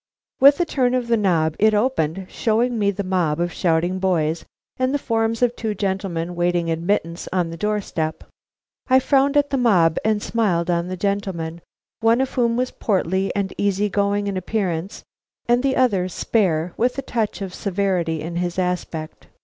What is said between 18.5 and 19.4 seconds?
aspect.